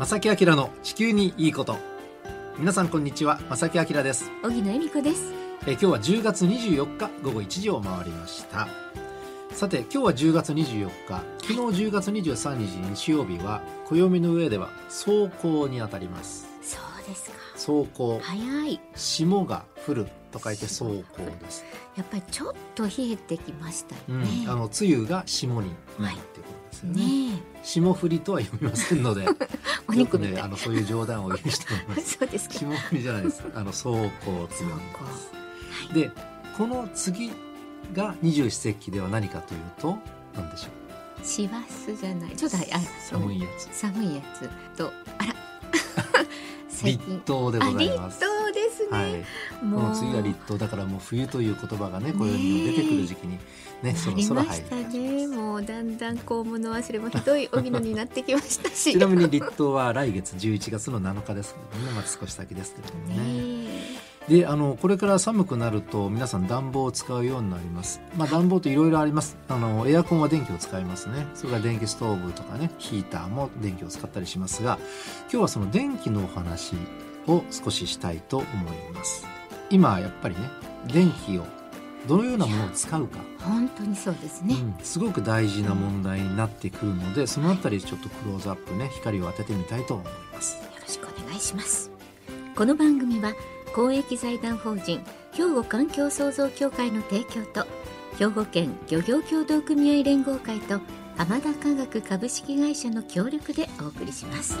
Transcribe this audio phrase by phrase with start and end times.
[0.00, 1.76] 正木明の地球にいいこと。
[2.56, 3.38] 皆さんこんにちは。
[3.50, 4.30] 正木明です。
[4.42, 5.30] 荻野恵美子です。
[5.66, 8.66] え今日は10月24日午後1時を回りました。
[9.50, 11.22] さて今日は10月24日。
[11.42, 16.48] 昨日10月23日日曜日は暦の上では霜降にあたります。
[16.62, 17.36] そうですか。
[17.58, 18.20] 霜降。
[18.20, 18.80] 早い。
[18.96, 21.64] 霜が降ると書いて霜降です、
[21.96, 24.22] やっぱりちょっと冷えてきましたうん。
[24.48, 29.26] あの梅雨が霜になるっていうことですよね、ね霜降りとは読みませんのでえ
[29.88, 32.18] お肉みたい、よくねあのそういう冗談を言う人もいます。
[32.18, 32.54] そうですか。
[32.54, 33.42] 霜降りじゃないです。
[33.54, 36.10] あの霜降っていうそうのこですで
[36.56, 37.32] この次
[37.94, 39.98] が二十四節気では何かというと
[40.34, 40.68] 何でしょ
[41.22, 41.24] う？
[41.24, 42.36] 師走じゃない。
[42.36, 42.60] ちょっとあ
[43.10, 43.68] 寒いやつ。
[43.72, 44.48] 寒いやつ。
[44.76, 45.34] とあら。
[46.68, 48.24] 最立近冬でございます。
[48.24, 48.39] あ立冬
[48.90, 49.24] はい、
[49.60, 49.82] こもう。
[49.90, 53.38] の次が立冬だからもう冬という言葉がねこういうにも出てくる時期に
[53.82, 58.92] ねそなりろそろました入りねもうだんだんこう物忘れもひどい荻野になってきましたし。
[58.92, 63.64] ちなみに立冬は来月11月の7日ですけどねまあ少し先ですけれどもね。
[63.64, 68.00] ねであのこれから寒くなると皆さん暖房を使うようになります。
[68.16, 69.36] まあ暖房っていろいろあります。
[69.48, 71.26] あのエアコンは電気を使いますね。
[71.34, 74.78] それから電気ストーブとかねヒーターも電気を使ったりしますが
[75.22, 76.74] 今日はその電気のお話
[77.30, 79.26] を少ししたいと思います。
[79.70, 80.40] 今やっぱりね
[80.92, 81.44] 電気を
[82.08, 83.18] どのようなものを使うか。
[83.40, 90.56] 本当にそうですね、うん、すごく大事な問題になってくるのでそのあたりちょっとクローズアップね光を当ててみたいと思います。
[90.56, 91.90] よろしくお願いします。
[92.56, 93.34] この番組は
[93.74, 95.00] 公益財団法人
[95.32, 97.66] 兵庫環境創造協会の提供と
[98.18, 100.80] 兵庫県漁業協同組合連合会と
[101.16, 104.58] 浜田科学株式会社の協力でお送りします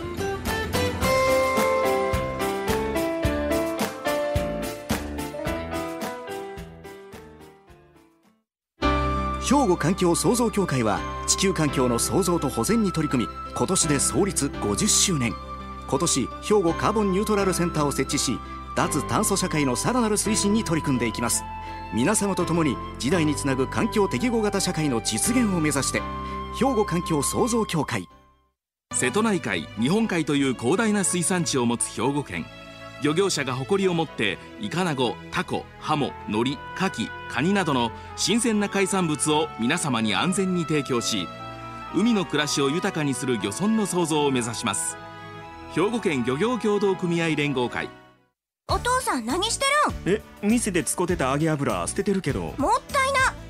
[9.50, 15.34] 兵庫環境創造協会は地球環境の創造と保全に取り組み今年で創立50周年。
[15.88, 18.38] 今年兵庫カーボンニュートラルセンターを設置し
[18.76, 21.42] 脱炭素社会のさらなる推進に取り組んでいきます。
[21.92, 26.00] 皆様と共に時代につなぐ環境適合型社会の実現を目指して
[26.56, 28.08] 兵庫環境創造協会。
[28.94, 32.46] 瀬戸内海日本海という広大な水産地を持つ兵庫県。
[33.02, 41.26] 漁業者が誇りを持ってイカナゴタコハモノリカキカニなどの新鮮な海産物を皆様に安全に提供し
[41.94, 44.96] 海の暮らしを豊かにする漁村の創造を目指します。
[45.74, 47.88] 兵庫県漁業協同組合連合会。
[48.68, 49.66] お父さん何して
[50.06, 52.40] え店で使ってた揚げ油捨ててるけど。
[52.40, 52.99] るんもった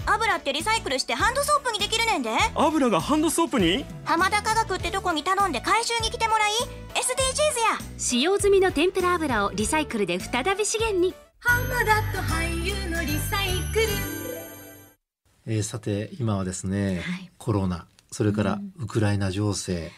[0.07, 2.31] 油ってリサイクルしてハンドソープにできるねんで。
[2.55, 3.85] 油がハンドソープに？
[4.05, 6.53] 浜田科学ってとこに頼んで回収に来てもらい
[6.95, 7.91] SDGs や。
[7.99, 11.15] 使用済みの天ぷら油をリサイクルで再び資源に。
[15.47, 17.31] えーさて今はですね、はい。
[17.39, 19.91] コロナそれからウクライナ情勢、いや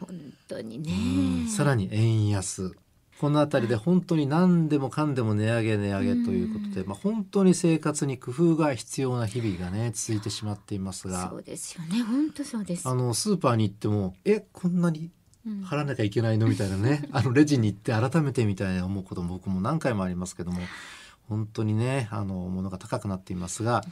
[0.00, 0.08] 本
[0.48, 0.92] 当にね。
[0.92, 1.48] うん。
[1.48, 2.74] さらに円安
[3.24, 11.30] この辺りで本当に何でもかんでも値上げ値上げということで、まあ、本当に生活に工夫が必要な日々がね続いてしまっていますが。
[11.30, 12.02] そうですよね。
[12.02, 12.86] 本当そうです。
[12.86, 15.10] あのスーパーに行ってもえこんなに
[15.46, 20.60] うん払わなきゃいけないのみたいなねあのレジに行って改めてみたいな思うことも僕も何回もありますけども
[21.30, 23.84] 本当にねあの物が高くなっていますが、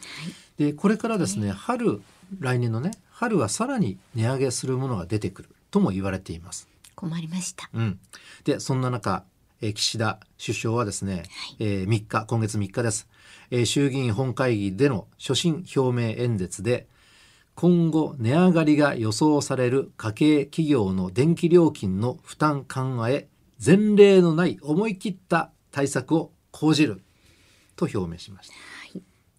[0.59, 2.03] でこれからですね春
[2.39, 6.69] 来年のね春はさらに値上げするものが出てくるとも言われています。
[6.95, 7.69] 困りました。
[7.73, 7.99] うん、
[8.45, 9.25] でそんな中、
[9.61, 11.25] えー岸田首相はですね、
[11.59, 13.09] えー3日今月3日です、
[13.51, 16.87] えー衆議院本会議での所信表明演説で
[17.55, 23.29] 今後値上がりが予想される家計企業の電気料金の負担緩和へ
[23.65, 27.03] 前例のない思い切った対策を講じる
[27.77, 28.55] と表明しました。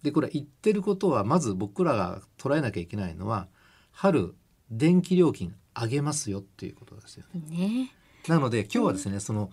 [0.02, 3.48] でこれ言ってることはまず僕らが捉えなきゃいけないのは
[3.90, 4.34] 春
[4.70, 7.42] 電気料金上げますよっていうことですよね。
[7.48, 7.92] ね。
[8.28, 9.50] なので今日はですね、その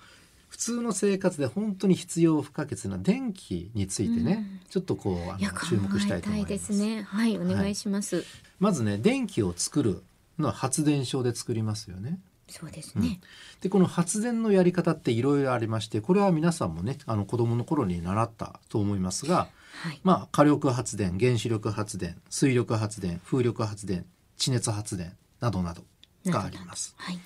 [0.49, 6.49] 普通の生活で本当に必要不可欠な電気についてね、ちょっとこうあの注目したいと思います。
[6.49, 7.03] ですね。
[7.03, 8.25] はいお願いします、
[8.59, 10.03] まずね電気を作る
[10.37, 12.19] のは発電所で作りますよね。
[12.49, 13.21] そうですね、
[13.61, 19.47] でこの発電のやり方っていろいろありましてこれは皆さんもねあの子供の頃に習ったと思いますが、
[19.83, 20.01] はい。
[20.03, 25.83] まあ火力発電原子力発電水力発電風力発電地熱発電などなど
[26.25, 26.95] があります。
[26.97, 27.19] はい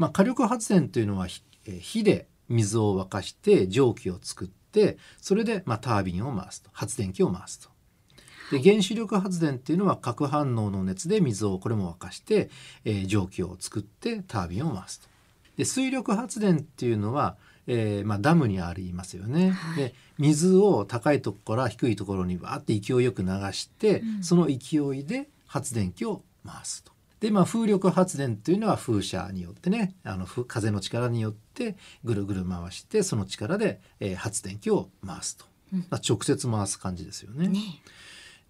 [0.00, 1.26] まあ、火力発電というのは
[1.80, 7.68] 火で水を沸かして蒸気を作ってそれでまあタービンを回すと発電機を回すと。
[8.50, 12.50] で原子力発電っていうのは核反応の熱で水をこれも沸かして、
[12.84, 15.08] えー蒸気を作ってタービンを回すと。
[15.56, 19.54] で水力発電っていうのは、えーまあ、ダムにありますよね。
[19.76, 26.92] で水を高いところから低いところにわーって勢いよく流して、その勢いで発電機を回すと。
[27.20, 37.48] でまあ風力発電というのは風車によってねあのふ風の力によってぐるぐる回してその力で、えー発電機を回すと、うんまあ、直接回す感じですよね。
[37.48, 37.60] ね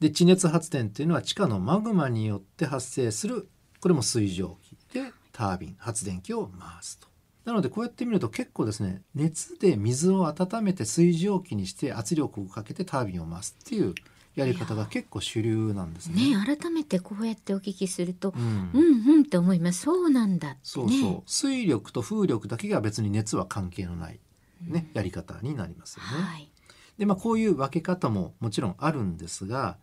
[0.01, 3.49] で地熱発電というのは地下のマグマによって発生する
[3.81, 7.09] これも水蒸気でタービン発電機を回すと。
[7.45, 13.95] なのでこうやって見ると結構ですね熱で水を温めて水蒸気にして圧力をかけてタービンを回すっていう
[14.35, 16.37] やり方が結構主流なんですね。
[16.37, 18.71] ね改めてこうやってお聞きすると、うん。
[18.73, 19.83] うんうんって思います。
[19.83, 20.59] そうなんだね。
[20.63, 24.21] そうそう、水力と風力だけが別に熱は関係のない、
[24.63, 26.09] ねやり方になりますよね。
[26.25, 26.51] はい。
[26.99, 29.79] でまあこういう分け方ももちろんあるんですが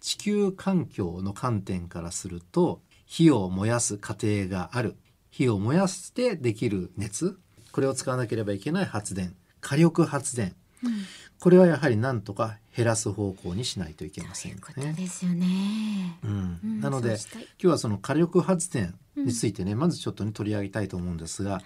[0.00, 4.96] 地球環境の観点からすると火を燃やす過程がある。
[5.30, 7.38] 火を燃やしてできる熱。
[7.72, 9.34] これを使わなければいけない発電。
[9.60, 10.54] 火力発電
[10.84, 11.04] うん。
[11.40, 14.92] これはやはりなんとか減らす方向にしないといけませんよそう。
[14.94, 16.18] ですよね。
[16.22, 16.60] うん。
[16.64, 21.60] うんなので今日はその火力発電についてね、まずちょっとね取り上げたいと思うんですが、は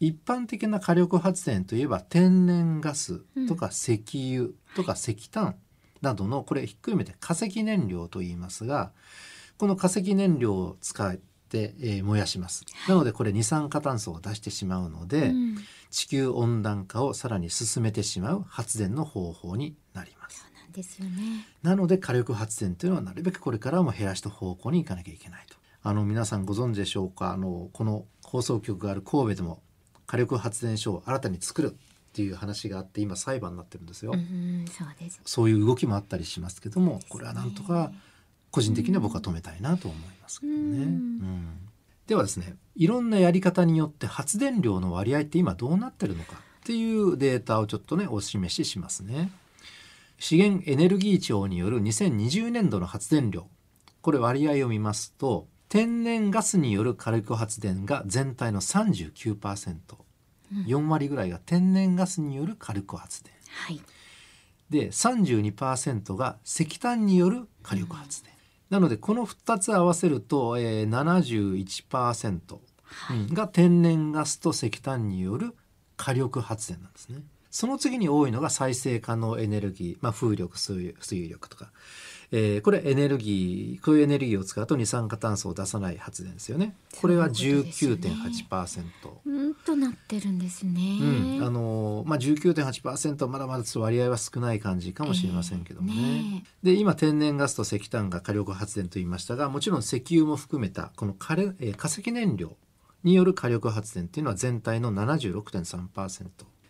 [0.00, 5.56] い、一般的な火力発電といえば天然ガスとか石油とか石炭
[6.00, 8.92] などのこれひっくるめて化石燃料と言いますが
[9.56, 15.56] この化石燃料を使って、えー燃やします、なのでこれ二酸化炭素を出してしまうので、うん
[15.90, 21.46] 地球温暖化をさらに進めてしまう発電の方法になりますそうなんですよね。
[21.62, 25.56] なので火力発電というのはなるべくこれからも減らした方向に行かなきゃいけないと。
[25.82, 27.32] あの皆さんご存知でしょうか？
[27.32, 29.62] あのこの放送局がある神戸でも
[30.06, 34.12] 火力発電所を新たに作るっていう話があって今裁判になってるんですよ。
[34.12, 35.20] うんそうです。
[35.24, 37.92] そういう動きもあったりしますけどもこれはなんとか
[38.50, 40.58] 個人的には僕は止めたいなと思いますけどね。
[40.58, 41.67] うんうん
[42.08, 49.30] ではですねいろんなやり方によって発電量の割合って今どうなってるのかっていうデータをちょっとねお示ししますね。
[50.18, 53.46] 資源エネルギー庁による2020年度の発電量。
[54.00, 63.34] これ割合を見ますと天然ガスによる火力発電が全体の 39%4 割ぐらいが天然ガスによる火力発電。
[63.50, 63.80] はい。
[64.70, 68.32] で32%が石炭による火力発電、
[68.70, 72.58] なのでこの2つ合わせると、えー、71%
[73.10, 75.54] うんが天然ガスと石炭による
[75.96, 77.22] 火力発電なんですね。
[77.50, 81.70] その次に多いのが再生可能エネルギー、まあ、風力水水力とか、
[82.30, 86.74] えーこれエネルギーこういうエネルギーを使うと二酸化炭素を出さない発電ですよね。
[87.00, 88.84] これはそういうことですよね19.8%。
[89.26, 90.98] うんとなってるんですね。
[91.00, 95.94] うん、あのまあ19.8%まだまだ割合は少ない感じかもしれませんけどもね。
[95.96, 102.56] ええねで今天然ガスと石炭が火力発電と言いましたがもちろん石油も含めたこの火れ、えー化石燃料
[103.04, 106.26] による火力発電っていうのは全体の76.3%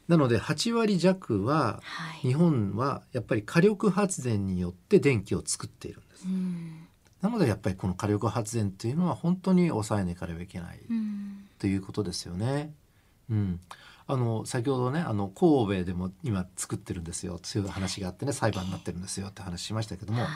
[0.08, 2.28] なので8割弱ははい。
[2.28, 6.24] 日本はやっぱり火力発電によって電気を作っているんです。
[6.26, 6.84] うん
[7.20, 12.72] なのでやっぱりこの火力発電っていうのは本当に抑えなければいけないうんということですよね。
[13.28, 13.60] うん、
[14.06, 20.30] あの先ほどねあの神戸でも今作ってるんですよそういう話があってね裁判になってるんですよって話しましたけどもはい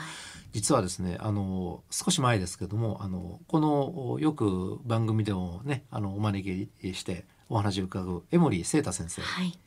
[0.53, 9.59] 実はですねあの少し前ですけどもあのこのよく番組でもねあのお招きしてお話を伺う江森聖太先生はい。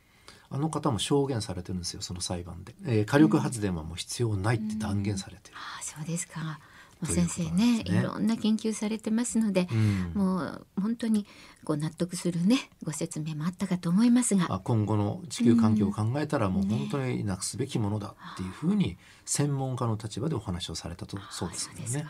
[0.50, 5.58] あの方も証言されてるんですよその裁判で、えー火力発電はもう必要ないって断言されてる。
[5.58, 6.60] ああそうですか。
[7.04, 10.12] 先生ねねいろんな研究されてますので、うん。
[10.14, 11.26] もう本当に
[11.64, 22.08] ご納得するねご説明もあったかと思いますが、あ今後の地球環境を考えたらもう本当になくすべきものだっていうふうに専門家の立場でお話をされたとそうですよね。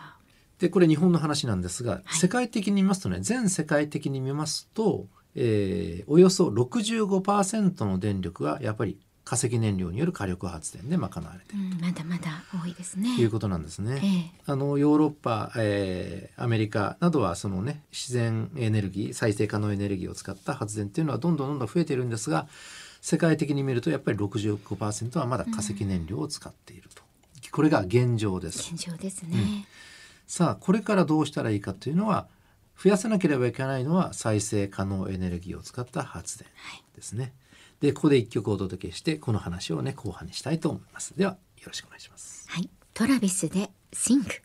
[0.59, 2.03] でこれ日本の話なんですが、い。
[2.11, 13.15] 世界的に見ますとね全世界的に見ますと、えーおよそ65%の電力がやっぱり化石燃料による火力発電で賄われているうんまだまだ多いですね。
[13.15, 13.99] ということなんですね。
[14.03, 22.47] ええあのヨーロッパ、えーアメリカなどはそのね自然エネルギー再生可能エネルギーを使った発電っていうのはどんどんどんどん増えているんですが
[23.01, 27.03] 世界的に見るとやっぱり65%はまだ化石燃料を使っていると、
[27.51, 28.71] これが現状です。
[28.73, 29.67] 現状ですね。
[30.27, 32.27] さあこれからどうしたらいいかというのは
[32.81, 36.47] 増やさなければいけないのは再生可能エネルギーを使った発電
[36.95, 37.33] ですね。
[37.81, 41.17] でここで一曲お届けしてこの話をね後半にしたいと思います。
[41.17, 42.45] ではよろしくお願いします。
[42.49, 42.69] はい。
[42.93, 44.41] トラビスで Think。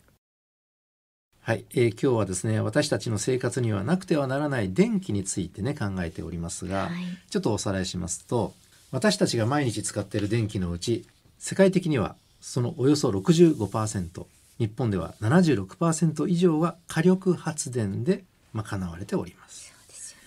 [1.43, 6.91] はい、えー今日はですね私たちの生活にはなくてはならない電気についてね考えておりますが、はい
[7.29, 8.53] ちょっとおさらいしますと
[8.91, 11.05] 私たちが毎日使っている電気のうち
[11.39, 14.25] 世界的にはそのおよそ65%
[14.59, 18.23] 日本では76%以上は火力発電で
[18.53, 19.73] 賄われております。
[19.87, 20.17] ですよ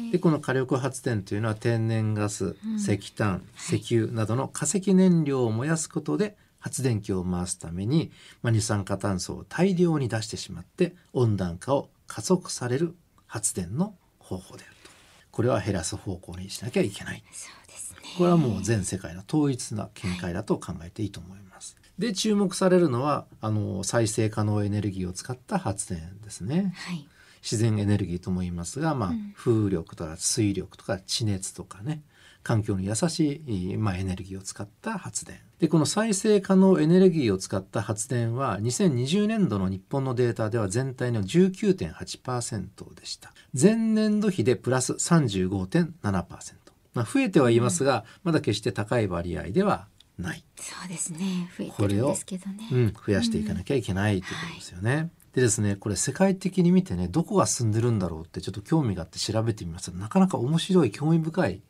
[0.00, 0.03] ね。
[0.14, 2.76] でこの火力発電というのは天然ガス、ん。
[2.76, 12.94] 石炭石油などの化石燃料を燃やすことで発電機を回すために、まあ、二酸化炭素を大量に出してしまって温暖化を加速される
[13.26, 14.90] 発電の方法であると。
[15.32, 17.24] これは減らす方向にしなきゃいけない。
[17.32, 17.98] そうですね。
[18.16, 21.76] これはもう全世界の統一な見解だと考えていいと思います。
[21.98, 26.72] で注目されるのはあの再生可能エネルギーを使った発電ですね。
[26.76, 27.08] はい
[27.44, 29.34] 自然エネルギーとも言いますが、まあうん。
[29.36, 32.02] 風力とか水力とか地熱とかね
[32.42, 35.36] 環境に優しい、まあ、エネルギーを使った発電。
[35.58, 43.32] でこの再生可能エネルギーを使った発電は2020年度の日本のデータでは全体の19.8%でした。
[43.58, 46.54] 前年度比でプラス35.7%、
[46.94, 49.86] まあ、増えてはいますが、まだ決して高い割合では
[50.18, 50.44] ない。
[50.56, 51.50] そうですね。
[51.56, 52.68] 増えてるんですけどね。
[52.70, 55.10] うん、増やしていかなきゃいけないということですよね。
[55.34, 59.90] でですねこれ世界的に見てねどこが進んでるんだろうってちょっと興味があって調べてみます。
[59.90, 61.60] となかなか面白い興味深い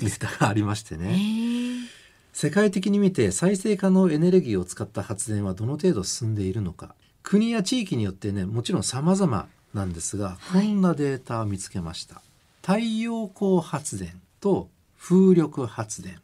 [0.00, 1.86] データがありましてえねー
[2.32, 6.94] 世界的に見て再生可能エネルギーを使った発電はどの程度進んでいるのか。
[7.22, 12.20] 国や地域によってねもちろん様々なんですが、こんなデータを見つけました。
[12.60, 16.20] 太陽光発電と風力発電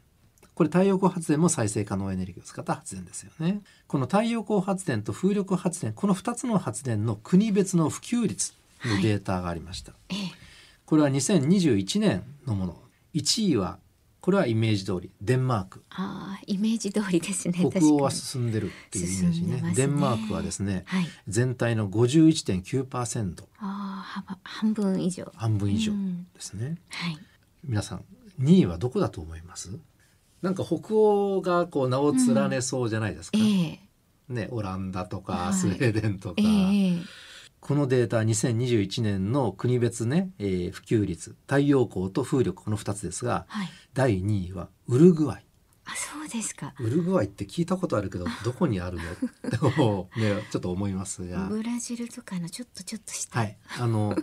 [0.55, 3.61] これ太陽光発電も再生可能エネルギーを使った発電ですよね。
[3.87, 8.53] この太陽光発電と風力発電この2つの発電の国別の普及率
[8.85, 10.17] のデータがありました、ええ。
[10.85, 12.83] これは2021年のもの。
[13.13, 13.79] 1位は
[14.21, 15.83] これはイメージ通りデンマーク。
[15.89, 19.61] あーイメージ通りですね北欧は進んでるっていうイメージね。
[19.61, 19.73] ね。
[19.75, 21.07] デンマークはですねにはい。
[21.27, 25.31] 全体の51.9%あ半分以上。
[25.35, 26.27] 半分以上うん。
[26.33, 27.17] ですね、はい。
[27.63, 28.05] 皆さん
[28.41, 29.77] 2位はどこだと思います？
[30.43, 33.79] なんか北欧がこう名を連ねそうじゃないですか、え
[34.29, 34.33] え。
[34.33, 35.53] ねオランダとかはい。
[35.53, 36.97] スウェーデンとか、ええ
[37.61, 43.69] このデータ2021年の国別ね、えー普及率太陽光と風力この2つですがはい。
[43.93, 45.45] 第2位はウルグアイ。
[45.85, 46.73] あそうですか。
[46.79, 49.03] ウルグアイって聞いたことあるけどどこにあるの？
[49.11, 49.15] っ
[50.13, 51.47] てねちょっと思いますが。
[51.47, 53.57] ブラジルとかのちょっとちょっとした、はい。
[53.79, 54.13] あの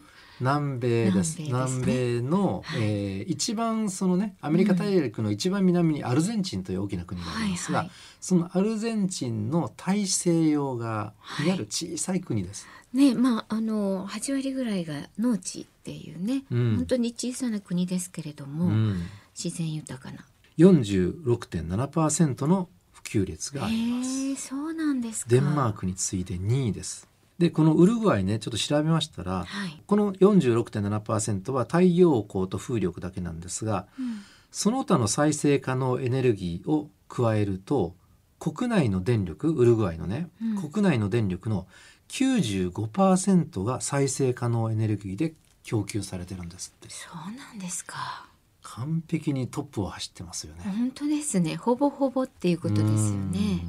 [0.41, 1.41] 南米です。
[1.41, 2.21] 南南米ね。
[2.21, 2.83] 米の、はい。
[2.83, 7.97] えー一番そのねアメリカ大陸の一番南にアルゼンチンという大きな国がありますが、はいはい。
[8.21, 12.67] そのアルゼンチンの大西洋側にある小さい国です。
[12.93, 16.77] ねまああの8割ぐらいが農地っていうね、うん。
[16.77, 19.07] 本当に小さな国ですけれども、うん、
[19.37, 20.25] 自然豊かな。
[20.59, 24.37] 46.7%の普及率があります。
[24.49, 25.31] そうなんですか。
[25.31, 27.09] デンマークに次いで2位です。
[27.41, 34.21] でこのウルグアイねちょっと調べましたら、はい、この46.7%は太陽光と風力だけなんですがうん。
[34.51, 37.95] その他の再生可能エネルギーを加えると
[38.39, 40.71] 国内の電力ウルグアイのね、うん。
[40.71, 41.67] 国内の電力の
[42.09, 46.91] 95%が再生可能エネルギーで供給されてるんですって。
[46.91, 48.27] そうなんですか。
[48.63, 50.63] 完璧にトップを走ってますよね。
[50.65, 51.57] 本当ですね。
[51.57, 53.65] ほぼほぼっていうことですよね。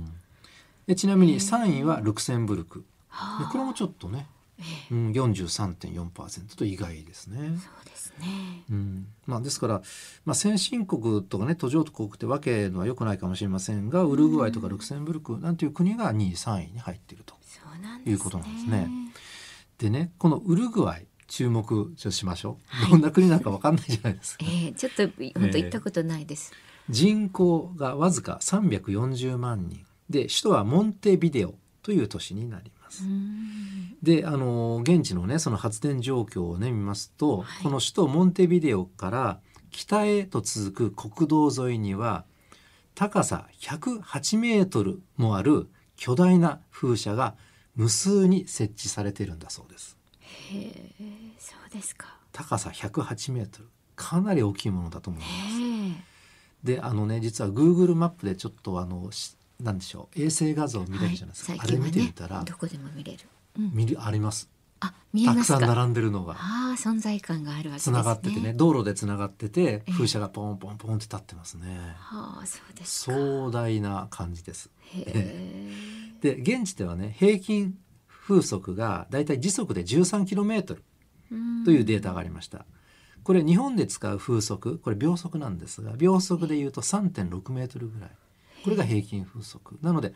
[0.95, 4.27] ちなみに3位はルクセンブルクではあこれもちょっとね、
[4.59, 7.37] えうん、43.4%と意外ですね。
[7.37, 7.43] そ
[7.81, 8.63] うですね。
[8.69, 9.07] うん。
[9.25, 9.81] まあ、ですから、
[10.25, 17.35] まあ、先進国とかね途上国って分けるのは良くないかもしれませんがウルグアイとかルクセンブルクなんていう国が2位3位に入っていると。
[17.41, 18.11] そうなんですね。
[18.13, 18.89] いうことなんですね。
[19.77, 24.45] でねこのウルグアイ注目しましょう、どんな国なのか分かんないじゃないですか。
[24.45, 26.51] ええちょっと本当行ったことないです、
[26.89, 29.85] 人口がわずか340万人。
[30.09, 32.80] で首都はモンテビデオという都市になります。
[33.01, 33.97] うん。
[34.01, 37.63] であの現地のねその発電状況をね見ますと、はい。
[37.63, 42.25] この首都モンテビデオから北へと続く国道沿いには
[42.95, 47.35] 高さ108メートルもある巨大な風車が
[47.75, 49.97] 無数に設置されているんだそうです。
[50.21, 52.17] へえそうですか。
[52.31, 53.69] 高さ108メートル。
[53.95, 56.11] かなり大きいものだと思います。
[56.63, 63.19] であのね実は Google マップでちょっとあのしなんでしょう衛星画像を見れるじゃないですか、あれ見てみたら、どこでも見れる、
[63.59, 64.49] うん、見るあります。
[64.83, 65.59] あ見えたくますか？
[65.59, 66.33] さん並んでるのが。
[66.33, 67.93] ああ存在感があるわけですね。
[67.95, 69.91] つながっててね道路でつながっててええ。
[69.91, 71.93] 風車がポンポンポンって立ってますね。
[71.97, 73.11] はあそうですか。
[73.13, 74.71] 壮大な感じです。
[76.21, 77.77] で現地ではね平均
[78.07, 80.77] 風速がだいたい時速で 13km
[81.31, 81.63] うん。
[81.63, 82.65] というデータがありました。
[83.23, 88.09] これ日本で使う風速これ秒速なんですが秒速でいうと3.6メートルぐらい
[88.63, 89.77] これが平均風速。
[89.81, 90.13] なので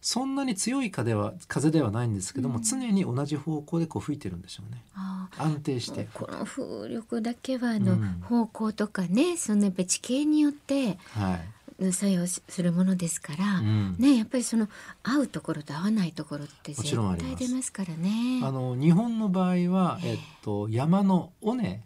[0.00, 2.62] そんなに強い風では風ではないんですけども、うん。
[2.62, 4.82] 常に同じ方向でこう吹いてるんでしょうね。
[5.36, 6.08] 安定して。
[6.14, 8.20] この風力だけはあの、うん。
[8.22, 11.38] 方向とかねそのやっぱり地形によっては
[11.80, 13.96] い、作用するものですから、うん。
[13.98, 14.68] ねやっぱりその
[15.02, 18.40] 合うところと合わないところっても絶対出ますからね。
[18.42, 20.10] あの日本の場合は、ええ。
[20.12, 21.80] えっと、山の尾根はい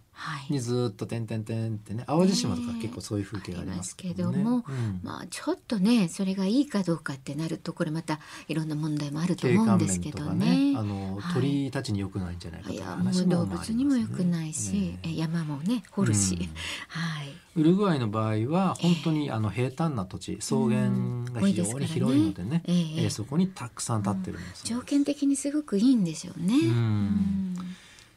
[0.50, 4.42] にずっと点々点ってね淡路島とか結構そういう風景がありますけどね。
[4.42, 5.00] もうん。
[5.02, 10.72] まあちょっとねそれがいいかどうかってなるとこれまたいろんな問題もあると思うんですけどね。
[10.72, 11.34] ねあの、はい。
[11.34, 12.76] 鳥たちに良くないんじゃないかとい。
[12.76, 16.40] ういやも話もね物にも良くないし、山もね掘るし、うん。
[16.88, 17.34] はい。
[17.56, 20.90] ウルグアイの場合は本当にあの平坦な土地草原
[21.32, 22.62] が非常に広いのでね,、うんでね。
[22.66, 24.78] えええーそこにたくさん立ってるんですよ。
[24.78, 26.54] 条件的にすごくいいんでしょうね。
[26.54, 26.64] うん。
[26.66, 27.53] うん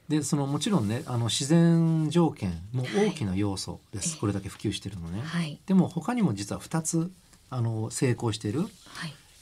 [0.10, 5.60] でそのもちろんねあの自然条件も大きな要素です、はいこれだけ普及してるのね、はい。
[5.66, 7.12] でも他にも実は2つ
[7.50, 8.70] あの成功しているはい。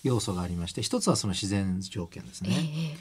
[0.03, 2.95] 要素がありまして一つはその自然条件ですえね、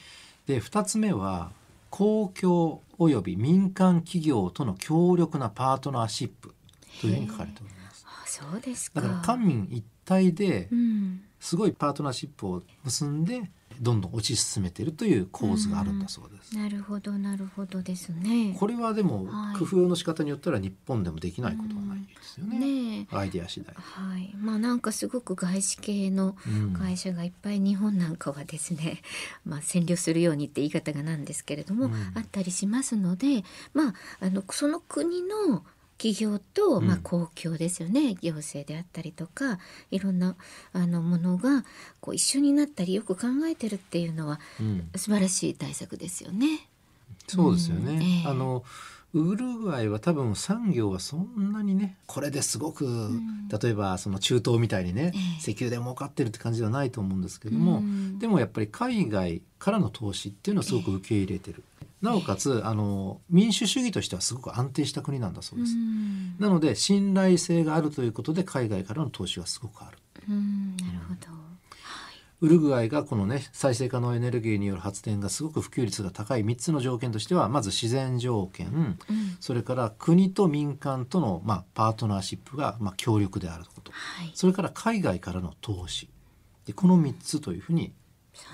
[0.49, 1.51] えで2つ目は
[1.91, 6.55] 公共および民間企業との強力なパートナーシップ
[7.01, 8.07] というふうに書かれております。
[8.07, 9.01] あそうですか。
[9.01, 11.21] だから官民一体でうん。
[11.45, 16.57] すごいパートナーシップを結んでどんどん推し進めているという構図があるんだそうです。
[16.57, 18.57] なるほどなるほどですね。
[18.59, 22.59] これはでもはい工夫の仕方によっては日本でもできないことはないですよね。
[22.59, 23.17] ねえ。
[23.17, 23.75] アイデア次第。
[23.75, 29.03] はい、まあなんかすごく外資系のうん会社がいっぱい日本なんかはですね、
[29.45, 35.65] まあ占領するようにって言い方がなんですけれども、うんあったりしますのでまああのその国の
[35.99, 39.59] 企業と、まあ、うん公共ですよね、行政であったりとか
[39.91, 40.37] いろんな
[40.73, 41.65] あのものが
[42.01, 44.91] こう一緒になったりよく考えてるっていうのはうん。
[44.97, 46.69] 素晴らしい対策ですよね。
[47.27, 47.93] そうですよね。
[47.93, 48.03] うん。
[48.03, 48.29] ええ。
[48.29, 48.65] あの
[49.13, 53.49] ウルグアイは多分産業はそんなにねこれですごく、ん。
[53.49, 55.39] 例えばその中東みたいにね、ええ。
[55.39, 58.19] 石油で儲かってるって感じではないと思うんですけども、うん。
[58.19, 61.63] でもやっぱり海外からの投資っていうのはすごく受け入れてる。
[62.05, 65.73] なおかつあの民主主義としてはすごく安定した国なんだそうです。
[65.73, 69.99] うんなので信頼性があるということで海外からの投資がすごくある。
[70.29, 71.45] うんなるほど。
[72.41, 78.99] ウルグアイがこのね再生可能エネルギーによる発電がすごく普及率が高い3つの条件としてはまず自然条件、うん
[79.41, 84.31] それから国と民間との、まあ、パートナーシップが、まあ、強力であることはい。
[84.35, 86.09] それから海外からの投資
[86.67, 87.93] でこの3つというふうに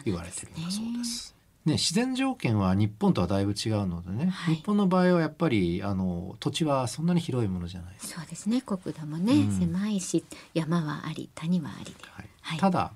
[0.04, 1.34] 言われてるんだそうです。
[1.66, 4.56] ね、自然条件は日本とはだいぶ違うのでね、はい。
[4.56, 7.94] 日本の場合はやっぱりあの土地はそんなに広いものじゃない。
[7.94, 9.52] ですそうですね国土もね、うん。
[9.52, 12.28] 狭いし山はあり谷はありで、はい。
[12.40, 12.58] はい。
[12.58, 12.92] ただ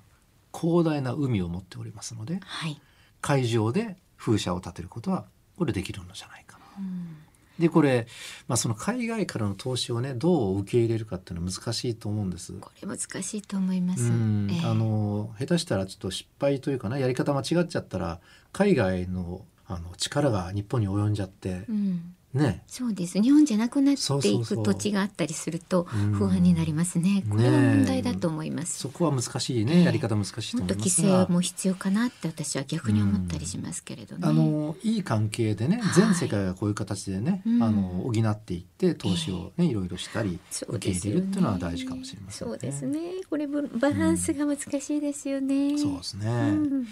[0.51, 2.81] 広大な海を持っておりますのではい、
[3.21, 5.25] 海上で風車を建てることは
[5.57, 6.65] これできるのじゃないかな。
[6.79, 7.17] うん
[7.59, 8.07] でこれ、
[8.47, 12.53] まあ、その海外からの投資をねどう受け入れるかっていうのは難しいと思うんです。
[12.53, 14.03] これ難しいと思います。
[14.03, 18.19] うんええあの下手したらちょっと失敗というかなやり方間違っちゃったら
[18.51, 22.63] 海外のあの力が日本に及んじゃってう、ん、ね。
[22.67, 23.21] そうです。
[23.21, 26.13] 日本じゃなくなっていうく土地があったりするとうん。
[26.13, 27.23] 不安になりますね。
[27.29, 28.79] これは問題だと思います。
[28.79, 31.25] そこは難しいね、ええやり方難しいと思いますが。
[31.27, 34.27] 制も必要かなって私は逆に思ったりしますけれどね。
[34.27, 35.93] あのいい関係でねはい。
[35.93, 37.63] 全世界がこういう形でね、うん。
[37.63, 42.51] あの補っていって投資をね、いろいろしたり受け入れるっていうのは大事かもしれませんね。
[42.51, 42.99] そうですね。
[43.29, 45.77] これブバランスが難しいですよね。
[45.77, 46.87] そうですね、うん。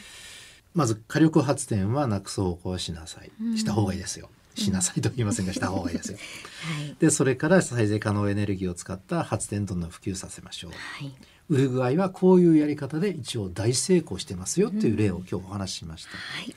[0.73, 3.57] まず火力発電はなくそうこうしなさい、うん。
[3.57, 6.17] した方がいいですよしなさいと言いませんがした方がいいですよ。
[6.17, 6.95] はい。
[6.99, 10.71] でそれから再生可能エネルギーを使った発電どんどん普及させましょう。
[10.71, 11.13] はい。
[11.49, 16.55] ウルグアイはこういうやり方で一応大成功してますよっていう例を今日お話ししました、はい。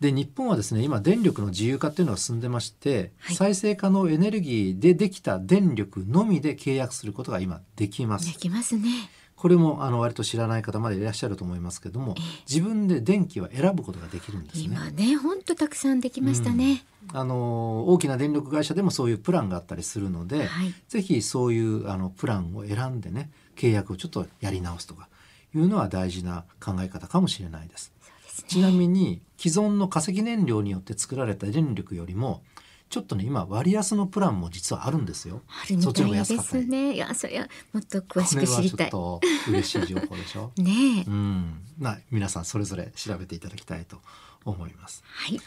[0.00, 3.36] で日本はですね今電力の自由化っていうのが進んでまして、はい。
[3.36, 9.10] 再生可能エネルギーでできた電力のみで契約することが今できまですきますね。
[9.38, 12.16] これもあの割と知らない方までいらっしゃると思いますけども、
[12.48, 14.64] 自分で電気は選ぶことができるんですね。
[14.64, 16.84] 今ね本当たくさんできましたね。
[17.12, 25.08] あの大きな電力会社でもそういうプランがあったりするので、はいぜひそういうあのプランを選んでね契約をちょっとやり直すとか
[25.54, 27.92] いうのは大事な考え方かもしれないです。
[28.24, 32.42] ですねちなみに既存の化石燃料によって作られた電力よりも
[32.88, 35.42] ちょっとね今割安のプランも実はあるんですよ。
[35.48, 36.94] あるみたいですね。
[36.94, 38.86] いやそれはもっと詳しこれはちょく知りたい。
[38.88, 40.52] っと嬉しい情報でしょ？
[40.58, 44.00] ねえ、うん、まあ皆さんそれぞれ調べていただきたいと
[44.44, 45.02] 思います。
[45.06, 45.40] はい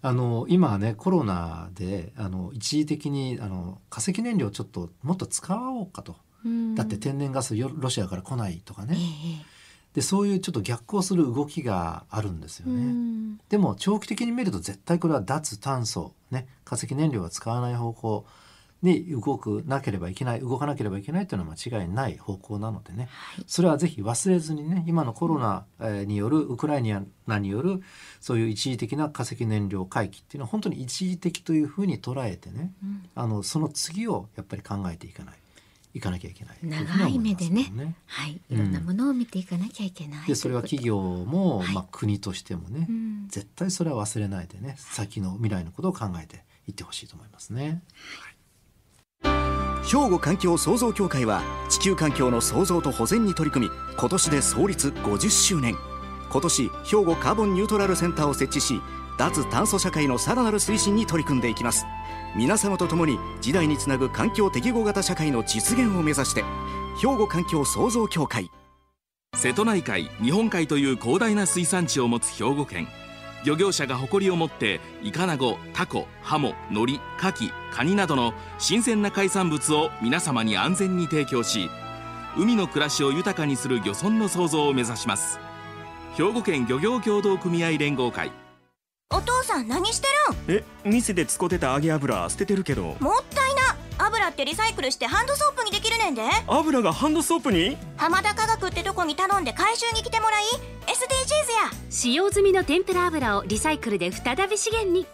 [0.00, 6.16] あの今はねコロナであの一時的にあの化石燃料をちょっともっと使おうかと。
[6.44, 9.44] うんだって天然ガスよロシアから来ないとかね、え
[9.98, 12.76] でそういうちょっと逆行する動きがあるんですよえね。
[12.76, 13.40] うん。
[13.48, 18.24] でも長期的に見ると絶対これは脱炭素、ね、化石燃料は使わない方向
[18.80, 23.44] に動くなければいけない動かなければいけないというのは間違いない方向なのでね、はい。
[23.48, 26.82] それはぜひ忘れずにね今のコロナえーによるウクライ
[27.26, 27.82] ナによる
[28.20, 33.02] そういう一時的な化石燃料回帰っていうのは本当に一時的というふうに捉えてね、うん。
[33.16, 35.34] あのその次をやっぱり考えていかない
[35.94, 36.58] いかなきゃいけない。
[36.62, 37.64] 長い目でね。
[37.64, 38.58] けどはい、うんい。
[38.60, 40.26] ろんなものを見ていかなきゃいけない。
[40.26, 41.74] でそれは企業も、はい。
[41.74, 43.26] まあ、国としてもね、うん。
[43.28, 47.82] 絶対それは忘れないでね先の未来のことを考えていってほしいと思いますね。
[49.84, 55.76] 兵庫環境創造協会は地球環境の創造と保全に取り組み今年で創立50周年。
[56.30, 58.82] 今年兵庫カーボンニュートラルセンターを設置し
[59.18, 61.86] 脱炭素社会のさらなる推進に取り組んでいきます。
[62.36, 66.44] 皆様と共に時代につなぐ環境適合型社会の実現を目指して
[67.00, 68.48] 兵庫環境創造協会。
[69.36, 72.86] 瀬戸内海日本海という広大な水産地を持つ兵庫県。
[73.44, 81.70] 漁業者が誇りを持ってイカナゴタコハモノリカキカニなどの新鮮な海産物を皆様に安全に提供し
[82.36, 85.38] 海の暮らしを豊かにする漁村の創造を目指します。
[86.16, 88.32] 兵庫県漁業協同組合連合会。
[89.10, 90.06] お父さん何して
[90.48, 92.82] るえ店で使ってた揚げ油捨ててるけど。
[92.82, 94.04] んもったいな。
[94.06, 96.22] 油ってリサイクルしてハンドソープにできるねんで。
[96.46, 97.78] 油がハンドソープに？
[97.96, 100.44] 浜田科学ってとこに頼んで回収に来てもらい。
[100.86, 101.86] SDGs や。
[101.88, 105.06] 使用済みの天ぷら油をリサイクルで再び資源に。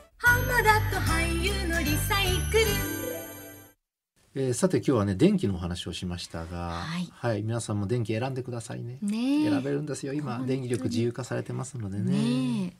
[4.37, 7.09] えーさて今日はね電気のお話をしましたが、はい。
[7.13, 8.99] はい、皆さんも電気選んでくださいね。
[9.01, 9.51] ねえ。
[9.51, 10.13] 選べるんですよ。
[10.13, 12.13] 今電気力自由化されてますのでね。
[12.13, 12.77] ね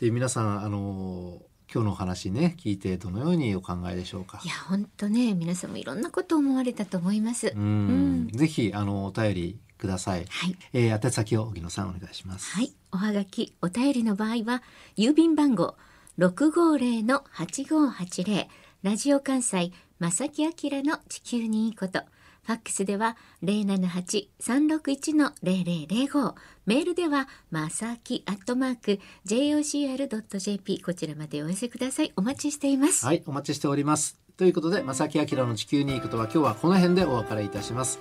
[0.00, 4.40] で皆さんあのー今日のお話ね聞いてどのようにお考えでしょうか？
[4.42, 4.48] えい。
[4.48, 7.52] や本当ね皆さんもいろんなこと思われたと思います。
[7.54, 10.24] うん、うんぜひあのお便りください。
[10.30, 12.56] はいえー、宛先を荻野さんお願いします。
[12.56, 14.62] はい、おはがき、お便りの場合は、
[14.96, 15.76] 郵便番号
[16.18, 18.46] 650-8580、
[18.82, 20.50] ラジオ関西、正木明
[20.82, 22.00] の地球にいいこと。
[22.48, 26.34] ファックスでは078-361-0005。
[26.64, 30.80] メールでは、まさきアットマーク、jocr.jp。
[30.80, 32.12] こちらまでお寄せください。
[32.16, 33.04] お待ちしています。
[33.04, 34.18] はい、お待ちしております。
[34.38, 37.98] ということで、正木明の地球に行くとは今日はこの辺でお別れいたします。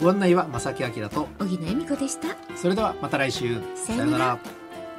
[0.00, 2.36] ご案内は正木明と、小木野恵美子でした。
[2.54, 3.60] それではまた来週。
[3.74, 4.38] さようなら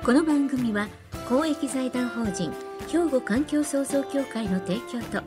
[0.03, 0.89] この番組は
[1.29, 2.51] 公益財団法人
[2.89, 5.23] 兵庫環境創造協会の提供と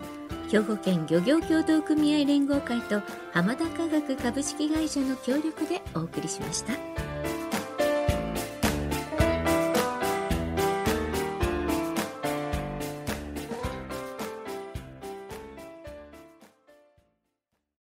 [0.50, 7.05] 兵庫県漁業協同組合連合会と浜田科学株式会社の協力でお送りしました。